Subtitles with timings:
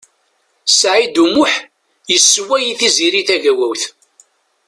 [0.79, 1.53] Saɛid U Muḥ
[2.13, 3.83] yessewway i Tiziri Tagawawt.